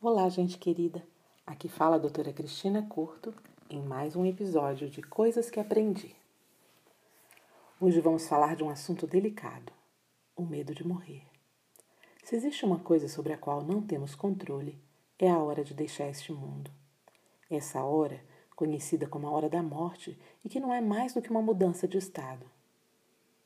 Olá, 0.00 0.28
gente 0.28 0.58
querida. 0.58 1.04
Aqui 1.44 1.68
fala 1.68 1.96
a 1.96 1.98
doutora 1.98 2.32
Cristina 2.32 2.86
Curto 2.88 3.34
em 3.68 3.82
mais 3.82 4.14
um 4.14 4.24
episódio 4.24 4.88
de 4.88 5.02
Coisas 5.02 5.50
que 5.50 5.58
Aprendi. 5.58 6.14
Hoje 7.80 8.00
vamos 8.00 8.28
falar 8.28 8.54
de 8.54 8.62
um 8.62 8.70
assunto 8.70 9.08
delicado: 9.08 9.72
o 10.36 10.46
medo 10.46 10.72
de 10.72 10.86
morrer. 10.86 11.26
Se 12.22 12.36
existe 12.36 12.64
uma 12.64 12.78
coisa 12.78 13.08
sobre 13.08 13.32
a 13.32 13.36
qual 13.36 13.60
não 13.60 13.82
temos 13.82 14.14
controle, 14.14 14.78
é 15.18 15.28
a 15.28 15.38
hora 15.40 15.64
de 15.64 15.74
deixar 15.74 16.08
este 16.08 16.32
mundo. 16.32 16.70
Essa 17.50 17.82
hora, 17.82 18.22
conhecida 18.54 19.08
como 19.08 19.26
a 19.26 19.32
hora 19.32 19.48
da 19.48 19.64
morte 19.64 20.16
e 20.44 20.48
que 20.48 20.60
não 20.60 20.72
é 20.72 20.80
mais 20.80 21.12
do 21.12 21.20
que 21.20 21.28
uma 21.28 21.42
mudança 21.42 21.88
de 21.88 21.98
estado. 21.98 22.46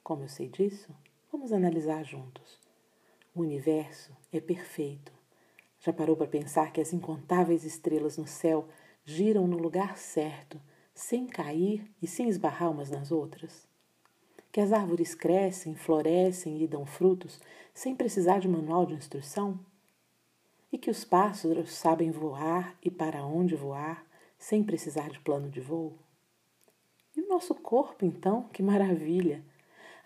Como 0.00 0.22
eu 0.22 0.28
sei 0.28 0.48
disso? 0.48 0.94
Vamos 1.32 1.50
analisar 1.50 2.04
juntos. 2.04 2.60
O 3.34 3.40
universo 3.40 4.12
é 4.32 4.40
perfeito 4.40 5.15
já 5.86 5.92
parou 5.92 6.16
para 6.16 6.26
pensar 6.26 6.72
que 6.72 6.80
as 6.80 6.92
incontáveis 6.92 7.62
estrelas 7.62 8.18
no 8.18 8.26
céu 8.26 8.66
giram 9.04 9.46
no 9.46 9.56
lugar 9.56 9.96
certo, 9.96 10.60
sem 10.92 11.28
cair 11.28 11.88
e 12.02 12.08
sem 12.08 12.28
esbarrar 12.28 12.72
umas 12.72 12.90
nas 12.90 13.12
outras? 13.12 13.68
Que 14.50 14.60
as 14.60 14.72
árvores 14.72 15.14
crescem, 15.14 15.76
florescem 15.76 16.60
e 16.60 16.66
dão 16.66 16.84
frutos 16.84 17.40
sem 17.72 17.94
precisar 17.94 18.40
de 18.40 18.48
manual 18.48 18.84
de 18.84 18.94
instrução? 18.94 19.60
E 20.72 20.76
que 20.76 20.90
os 20.90 21.04
pássaros 21.04 21.72
sabem 21.72 22.10
voar 22.10 22.76
e 22.82 22.90
para 22.90 23.24
onde 23.24 23.54
voar 23.54 24.04
sem 24.36 24.64
precisar 24.64 25.08
de 25.08 25.20
plano 25.20 25.48
de 25.48 25.60
voo? 25.60 25.96
E 27.16 27.20
o 27.20 27.28
nosso 27.28 27.54
corpo, 27.54 28.04
então, 28.04 28.48
que 28.52 28.60
maravilha! 28.60 29.44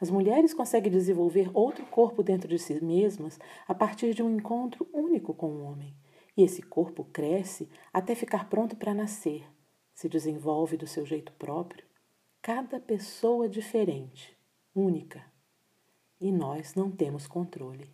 As 0.00 0.08
mulheres 0.08 0.54
conseguem 0.54 0.90
desenvolver 0.90 1.50
outro 1.52 1.84
corpo 1.84 2.22
dentro 2.22 2.48
de 2.48 2.58
si 2.58 2.82
mesmas 2.82 3.38
a 3.68 3.74
partir 3.74 4.14
de 4.14 4.22
um 4.22 4.34
encontro 4.34 4.88
único 4.94 5.34
com 5.34 5.48
o 5.48 5.62
homem. 5.62 5.94
E 6.34 6.42
esse 6.42 6.62
corpo 6.62 7.04
cresce 7.12 7.68
até 7.92 8.14
ficar 8.14 8.48
pronto 8.48 8.74
para 8.76 8.94
nascer, 8.94 9.44
se 9.92 10.08
desenvolve 10.08 10.78
do 10.78 10.86
seu 10.86 11.04
jeito 11.04 11.32
próprio. 11.32 11.84
Cada 12.40 12.80
pessoa 12.80 13.46
diferente, 13.46 14.34
única. 14.74 15.22
E 16.18 16.32
nós 16.32 16.74
não 16.74 16.90
temos 16.90 17.26
controle. 17.26 17.90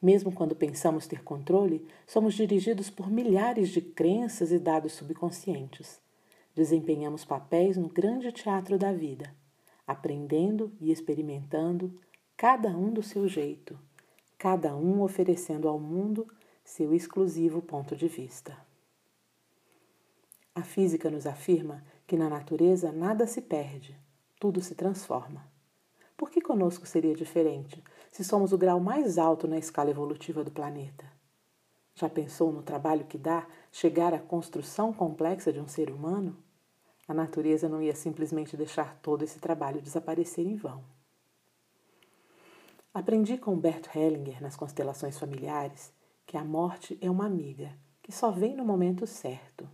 Mesmo 0.00 0.30
quando 0.30 0.54
pensamos 0.54 1.08
ter 1.08 1.24
controle, 1.24 1.84
somos 2.06 2.34
dirigidos 2.34 2.88
por 2.88 3.10
milhares 3.10 3.70
de 3.70 3.80
crenças 3.80 4.52
e 4.52 4.60
dados 4.60 4.92
subconscientes. 4.92 6.00
Desempenhamos 6.54 7.24
papéis 7.24 7.76
no 7.76 7.88
grande 7.88 8.30
teatro 8.30 8.78
da 8.78 8.92
vida 8.92 9.34
aprendendo 9.86 10.72
e 10.80 10.90
experimentando, 10.90 11.94
cada 12.36 12.68
um 12.70 12.92
do 12.92 13.02
seu 13.02 13.28
jeito, 13.28 13.78
cada 14.36 14.74
um 14.74 15.02
oferecendo 15.02 15.68
ao 15.68 15.78
mundo 15.78 16.26
seu 16.64 16.92
exclusivo 16.92 17.62
ponto 17.62 17.94
de 17.94 18.08
vista. 18.08 18.56
A 20.54 20.62
física 20.62 21.10
nos 21.10 21.26
afirma 21.26 21.84
que 22.06 22.16
na 22.16 22.28
natureza 22.28 22.90
nada 22.90 23.26
se 23.26 23.42
perde, 23.42 23.96
tudo 24.40 24.60
se 24.60 24.74
transforma. 24.74 25.46
Por 26.16 26.30
que 26.30 26.40
conosco 26.40 26.86
seria 26.86 27.14
diferente 27.14 27.84
se 28.10 28.24
somos 28.24 28.52
o 28.52 28.58
grau 28.58 28.80
mais 28.80 29.18
alto 29.18 29.46
na 29.46 29.58
escala 29.58 29.90
evolutiva 29.90 30.42
do 30.42 30.50
planeta? 30.50 31.04
Já 31.94 32.08
pensou 32.08 32.52
no 32.52 32.62
trabalho 32.62 33.04
que 33.04 33.18
dá 33.18 33.46
chegar 33.70 34.12
à 34.12 34.18
construção 34.18 34.92
complexa 34.92 35.52
de 35.52 35.60
um 35.60 35.68
ser 35.68 35.90
humano? 35.90 36.36
A 37.08 37.14
natureza 37.14 37.68
não 37.68 37.80
ia 37.80 37.94
simplesmente 37.94 38.56
deixar 38.56 38.98
todo 39.00 39.22
esse 39.22 39.38
trabalho 39.38 39.80
desaparecer 39.80 40.46
em 40.46 40.56
vão. 40.56 40.82
Aprendi 42.92 43.36
com 43.36 43.58
Bert 43.58 43.94
Hellinger 43.94 44.42
nas 44.42 44.56
constelações 44.56 45.18
familiares 45.18 45.92
que 46.26 46.36
a 46.36 46.44
morte 46.44 46.98
é 47.00 47.10
uma 47.10 47.26
amiga 47.26 47.76
que 48.02 48.10
só 48.10 48.30
vem 48.30 48.56
no 48.56 48.64
momento 48.64 49.06
certo, 49.06 49.68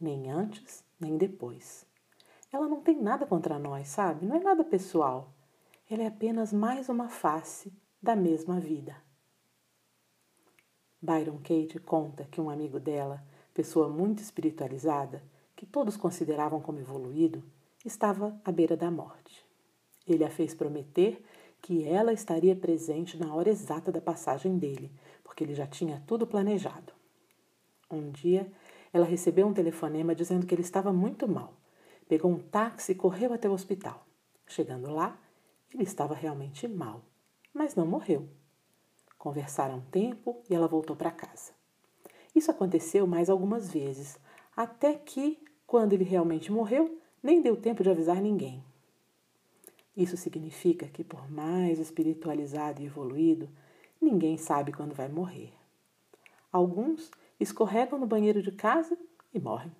nem 0.00 0.30
antes 0.30 0.84
nem 1.00 1.16
depois. 1.16 1.86
Ela 2.52 2.68
não 2.68 2.80
tem 2.80 3.00
nada 3.00 3.26
contra 3.26 3.58
nós, 3.58 3.88
sabe? 3.88 4.24
Não 4.24 4.36
é 4.36 4.40
nada 4.40 4.64
pessoal. 4.64 5.32
Ela 5.90 6.04
é 6.04 6.06
apenas 6.06 6.52
mais 6.52 6.88
uma 6.88 7.08
face 7.08 7.72
da 8.02 8.16
mesma 8.16 8.60
vida. 8.60 8.96
Byron 11.00 11.38
Kate 11.38 11.78
conta 11.78 12.24
que 12.24 12.40
um 12.40 12.50
amigo 12.50 12.80
dela, 12.80 13.22
pessoa 13.52 13.88
muito 13.88 14.22
espiritualizada, 14.22 15.22
que 15.56 15.66
todos 15.66 15.96
consideravam 15.96 16.60
como 16.60 16.78
evoluído, 16.78 17.42
estava 17.84 18.38
à 18.44 18.52
beira 18.52 18.76
da 18.76 18.90
morte. 18.90 19.44
Ele 20.06 20.24
a 20.24 20.30
fez 20.30 20.54
prometer 20.54 21.24
que 21.60 21.82
ela 21.82 22.12
estaria 22.12 22.54
presente 22.54 23.16
na 23.16 23.34
hora 23.34 23.50
exata 23.50 23.90
da 23.90 24.00
passagem 24.00 24.58
dele, 24.58 24.92
porque 25.24 25.42
ele 25.42 25.54
já 25.54 25.66
tinha 25.66 26.02
tudo 26.06 26.26
planejado. 26.26 26.92
Um 27.90 28.10
dia, 28.10 28.50
ela 28.92 29.06
recebeu 29.06 29.46
um 29.46 29.52
telefonema 29.52 30.14
dizendo 30.14 30.46
que 30.46 30.54
ele 30.54 30.62
estava 30.62 30.92
muito 30.92 31.26
mal. 31.26 31.54
Pegou 32.08 32.30
um 32.30 32.38
táxi 32.38 32.92
e 32.92 32.94
correu 32.94 33.32
até 33.32 33.48
o 33.48 33.52
hospital. 33.52 34.06
Chegando 34.46 34.92
lá, 34.92 35.18
ele 35.72 35.82
estava 35.82 36.14
realmente 36.14 36.68
mal, 36.68 37.02
mas 37.52 37.74
não 37.74 37.86
morreu. 37.86 38.28
Conversaram 39.18 39.78
um 39.78 39.80
tempo 39.80 40.40
e 40.48 40.54
ela 40.54 40.68
voltou 40.68 40.94
para 40.94 41.10
casa. 41.10 41.52
Isso 42.34 42.50
aconteceu 42.50 43.06
mais 43.06 43.28
algumas 43.28 43.72
vezes, 43.72 44.18
até 44.56 44.94
que, 44.94 45.42
quando 45.66 45.92
ele 45.92 46.04
realmente 46.04 46.52
morreu, 46.52 46.98
nem 47.22 47.42
deu 47.42 47.56
tempo 47.56 47.82
de 47.82 47.90
avisar 47.90 48.20
ninguém. 48.20 48.62
Isso 49.96 50.16
significa 50.16 50.86
que, 50.86 51.02
por 51.02 51.30
mais 51.30 51.78
espiritualizado 51.78 52.82
e 52.82 52.86
evoluído, 52.86 53.48
ninguém 54.00 54.36
sabe 54.36 54.72
quando 54.72 54.94
vai 54.94 55.08
morrer. 55.08 55.52
Alguns 56.52 57.10
escorregam 57.40 57.98
no 57.98 58.06
banheiro 58.06 58.42
de 58.42 58.52
casa 58.52 58.96
e 59.32 59.40
morrem. 59.40 59.72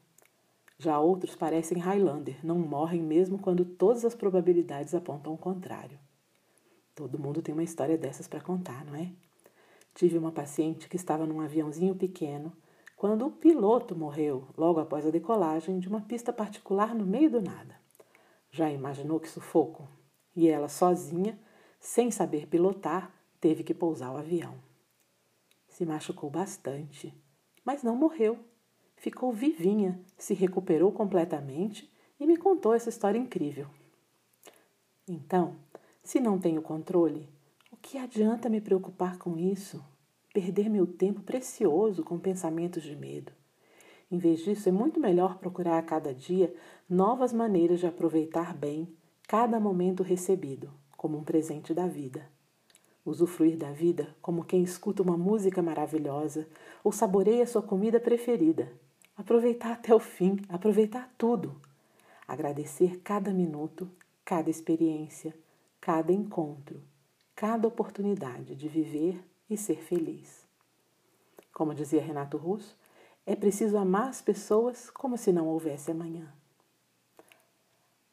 Já 0.79 0.99
outros 0.99 1.35
parecem 1.35 1.79
Highlander, 1.79 2.45
não 2.45 2.59
morrem 2.59 3.03
mesmo 3.03 3.39
quando 3.39 3.65
todas 3.65 4.05
as 4.05 4.15
probabilidades 4.15 4.95
apontam 4.95 5.33
o 5.33 5.39
contrário. 5.39 5.99
Todo 6.95 7.19
mundo 7.19 7.41
tem 7.41 7.55
uma 7.55 7.63
história 7.63 7.97
dessas 7.97 8.27
para 8.27 8.41
contar, 8.41 8.85
não 8.85 8.95
é? 8.95 9.11
Tive 9.95 10.19
uma 10.19 10.33
paciente 10.33 10.89
que 10.89 10.97
estava 10.97 11.27
num 11.27 11.41
aviãozinho 11.41 11.95
pequeno 11.95 12.53
quando 12.97 13.27
o 13.27 13.31
piloto 13.31 13.95
morreu 13.95 14.49
logo 14.57 14.81
após 14.81 15.07
a 15.07 15.11
decolagem 15.11 15.79
de 15.79 15.87
uma 15.87 16.01
pista 16.01 16.33
particular 16.33 16.95
no 16.95 17.07
meio 17.07 17.31
do 17.31 17.43
nada. 17.43 17.79
Já 18.51 18.71
imaginou 18.71 19.21
que 19.21 19.29
sufoco? 19.29 19.87
E 20.35 20.49
ela, 20.49 20.69
sozinha, 20.69 21.39
sem 21.79 22.11
saber 22.11 22.47
pilotar, 22.47 23.13
teve 23.39 23.63
que 23.63 23.75
pousar 23.75 24.13
o 24.13 24.17
avião. 24.17 24.55
Se 25.69 25.85
machucou 25.85 26.31
bastante, 26.31 27.15
mas 27.65 27.83
não 27.83 27.95
morreu. 27.95 28.39
Ficou 28.97 29.31
vivinha, 29.31 30.01
se 30.17 30.33
recuperou 30.33 30.91
completamente 30.91 31.93
e 32.19 32.27
me 32.27 32.39
contou 32.39 32.73
essa 32.73 32.89
história 32.89 33.19
incrível. 33.19 33.69
Então, 35.07 35.55
se 36.03 36.19
não 36.19 36.39
tenho 36.39 36.63
controle, 36.63 37.29
o 37.71 37.77
que 37.77 37.99
adianta 37.99 38.49
me 38.49 38.61
preocupar 38.61 39.19
com 39.19 39.37
isso? 39.37 39.85
Perder 40.37 40.69
meu 40.69 40.87
tempo 40.87 41.23
precioso 41.23 42.05
com 42.05 42.19
pensamentos 42.19 42.83
de 42.83 42.95
medo. 42.95 43.33
Em 44.11 44.19
vez 44.19 44.41
disso, 44.41 44.69
é 44.69 44.73
muito 44.73 45.01
melhor 45.01 45.39
procurar 45.39 45.79
a 45.79 45.83
cada 45.83 46.13
dia 46.13 46.55
novas 46.87 47.33
maneiras 47.33 47.81
de 47.81 47.87
aproveitar 47.87 48.55
bem 48.55 48.87
cada 49.27 49.59
momento 49.59 50.03
recebido, 50.03 50.71
como 50.95 51.17
um 51.17 51.25
presente 51.25 51.73
da 51.73 51.87
vida. 51.87 52.31
Usufruir 53.03 53.57
da 53.57 53.73
vida 53.73 54.15
como 54.21 54.45
quem 54.45 54.63
escuta 54.63 55.03
uma 55.03 55.17
música 55.17 55.63
maravilhosa 55.63 56.47
ou 56.85 56.93
saboreia 56.93 57.47
sua 57.47 57.63
comida 57.63 57.99
preferida. 57.99 58.71
Aproveitar 59.17 59.73
até 59.73 59.95
o 59.95 59.99
fim, 59.99 60.37
aproveitar 60.51 61.11
tudo. 61.17 61.59
Agradecer 62.29 63.01
cada 63.03 63.33
minuto, 63.33 63.91
cada 64.23 64.51
experiência, 64.51 65.35
cada 65.81 66.13
encontro, 66.13 66.83
cada 67.35 67.67
oportunidade 67.67 68.55
de 68.55 68.69
viver 68.69 69.19
e 69.49 69.57
ser 69.57 69.83
feliz. 69.83 70.47
Como 71.53 71.75
dizia 71.75 72.03
Renato 72.03 72.37
Russo, 72.37 72.77
é 73.25 73.35
preciso 73.35 73.77
amar 73.77 74.09
as 74.09 74.21
pessoas 74.21 74.91
como 74.91 75.17
se 75.17 75.33
não 75.33 75.47
houvesse 75.49 75.91
amanhã. 75.91 76.33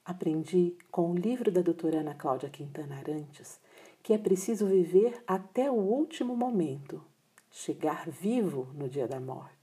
Aprendi 0.06 0.77
com 0.91 1.12
o 1.12 1.15
livro 1.15 1.51
da 1.51 1.62
doutora 1.62 2.00
Ana 2.00 2.13
Cláudia 2.13 2.50
Quintana 2.50 2.97
Arantes 2.97 3.59
que 4.03 4.12
é 4.12 4.18
preciso 4.18 4.68
viver 4.68 5.24
até 5.25 5.71
o 5.71 5.75
último 5.75 6.35
momento, 6.35 7.01
chegar 7.50 8.09
vivo 8.09 8.68
no 8.74 8.89
dia 8.89 9.07
da 9.07 9.19
morte. 9.19 9.53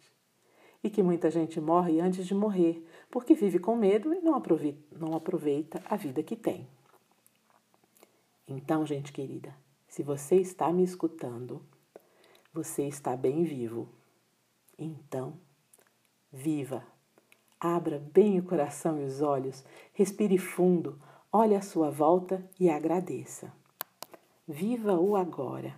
E 0.83 0.89
que 0.89 1.03
muita 1.03 1.31
gente 1.31 1.61
morre 1.61 2.01
antes 2.01 2.27
de 2.27 2.35
morrer, 2.35 2.83
porque 3.11 3.35
vive 3.35 3.59
com 3.59 3.77
medo 3.77 4.15
e 4.15 4.21
não 4.23 4.35
aproveita, 4.35 4.99
não 4.99 5.15
aproveita 5.15 5.83
a 5.85 5.95
vida 5.95 6.23
que 6.23 6.35
tem. 6.35 6.67
Então, 8.49 8.87
gente 8.87 9.13
querida, 9.13 9.55
se 9.91 10.05
você 10.05 10.37
está 10.37 10.73
me 10.73 10.85
escutando, 10.85 11.61
você 12.55 12.85
está 12.85 13.17
bem 13.17 13.43
vivo. 13.43 13.89
Então, 14.79 15.35
viva! 16.33 16.85
Abra 17.59 17.99
bem 17.99 18.39
o 18.39 18.45
coração 18.45 19.01
e 19.01 19.05
os 19.05 19.21
olhos, 19.21 19.65
respire 19.93 20.39
fundo, 20.39 20.97
olhe 21.31 21.57
à 21.57 21.61
sua 21.61 21.91
volta 21.91 22.49
e 22.59 22.71
agradeça. 22.71 23.53
Viva 24.47 24.95
o 24.95 25.17
agora! 25.17 25.75